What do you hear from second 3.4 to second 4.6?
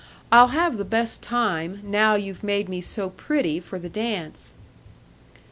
for the dance."